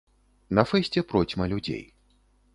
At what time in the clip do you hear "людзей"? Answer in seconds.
1.53-1.87